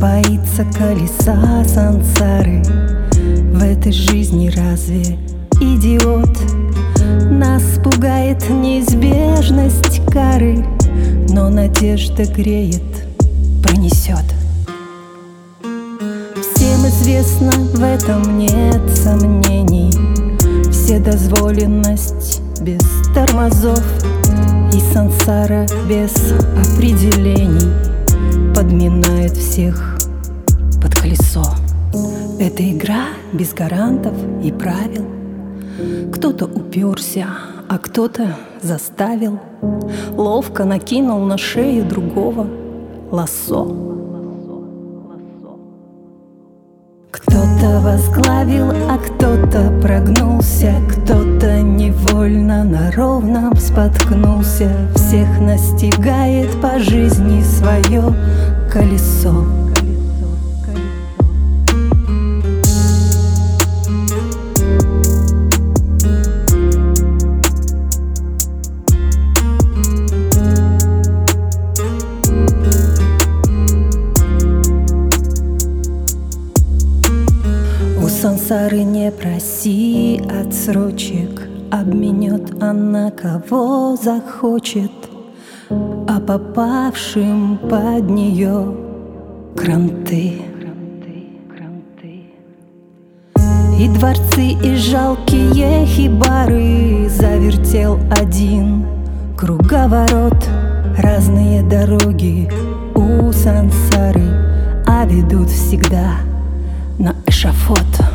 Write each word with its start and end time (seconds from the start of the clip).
Боится 0.00 0.64
колеса 0.78 1.62
сансары. 1.66 2.62
В 3.52 3.62
этой 3.62 3.92
жизни 3.92 4.48
разве 4.48 5.18
идиот? 5.60 6.38
Нас 7.30 7.62
пугает 7.84 8.48
неизбежность 8.48 10.00
кары 10.10 10.64
Но 11.28 11.50
надежда 11.50 12.24
греет, 12.24 12.82
пронесет 13.62 14.24
Всем 15.60 16.86
известно, 16.86 17.50
в 17.50 17.82
этом 17.82 18.38
нет 18.38 18.80
сомнений. 18.96 19.92
Вседозволенность 20.70 22.40
без 22.62 22.80
тормозов 23.14 23.84
И 24.72 24.80
сансара 24.94 25.66
без 25.86 26.14
определений 26.56 27.70
Подминает 28.54 29.36
всех 29.36 29.89
Это 32.52 32.68
игра 32.68 33.04
без 33.32 33.54
гарантов 33.54 34.12
и 34.42 34.50
правил. 34.50 35.06
Кто-то 36.12 36.46
уперся, 36.46 37.28
а 37.68 37.78
кто-то 37.78 38.34
заставил. 38.60 39.38
Ловко 40.16 40.64
накинул 40.64 41.20
на 41.20 41.38
шею 41.38 41.84
другого 41.84 42.48
лассо 43.12 43.64
Кто-то 47.12 47.80
возглавил, 47.82 48.70
а 48.88 48.98
кто-то 48.98 49.72
прогнулся. 49.80 50.74
Кто-то 50.88 51.60
невольно 51.60 52.64
на 52.64 52.90
ровном 52.90 53.54
споткнулся. 53.54 54.72
Всех 54.96 55.40
настигает 55.40 56.50
по 56.60 56.80
жизни 56.80 57.42
свое 57.42 58.02
колесо 58.72 59.59
сансары 78.20 78.82
не 78.82 79.10
проси 79.10 80.20
отсрочек 80.28 81.48
Обменет 81.70 82.62
она 82.62 83.10
кого 83.10 83.96
захочет. 83.96 84.90
А 85.70 86.20
попавшим 86.20 87.56
под 87.56 88.10
нее 88.10 88.74
кранты. 89.56 90.42
И 93.78 93.88
дворцы, 93.88 94.48
и 94.62 94.74
жалкие 94.74 95.86
хибары 95.86 97.08
Завертел 97.08 97.98
один 98.10 98.84
круговорот. 99.38 100.46
Разные 100.98 101.62
дороги 101.62 102.50
у 102.94 103.32
сансары 103.32 104.82
А 104.86 105.06
ведут 105.06 105.48
всегда 105.48 106.16
на 106.98 107.14
эшафот 107.26 108.09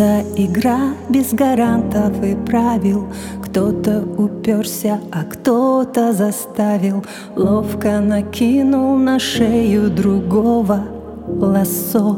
Это 0.00 0.24
игра 0.34 0.94
без 1.10 1.34
гарантов 1.34 2.24
и 2.24 2.34
правил. 2.34 3.08
Кто-то 3.44 4.02
уперся, 4.16 4.98
а 5.12 5.24
кто-то 5.24 6.14
заставил. 6.14 7.04
Ловко 7.36 8.00
накинул 8.00 8.96
на 8.96 9.18
шею 9.18 9.90
другого 9.90 10.84
лассо 11.28 12.16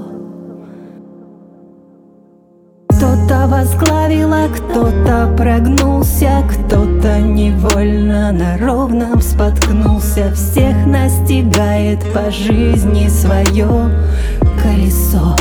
кто-то 2.86 3.48
возглавил, 3.48 4.32
а 4.32 4.48
кто-то 4.48 5.34
прогнулся. 5.36 6.44
Кто-то 6.48 7.18
невольно 7.18 8.30
на 8.30 8.58
ровном 8.58 9.20
споткнулся. 9.20 10.32
Всех 10.34 10.86
настигает 10.86 11.98
по 12.12 12.30
жизни 12.30 13.08
свое 13.08 13.90
колесо 14.62 15.34